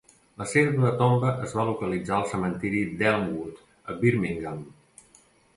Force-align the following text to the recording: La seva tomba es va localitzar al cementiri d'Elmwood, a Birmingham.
La 0.41 0.45
seva 0.53 0.93
tomba 1.01 1.33
es 1.47 1.53
va 1.57 1.65
localitzar 1.67 2.15
al 2.19 2.27
cementiri 2.33 2.81
d'Elmwood, 3.03 3.63
a 3.95 3.99
Birmingham. 4.03 4.65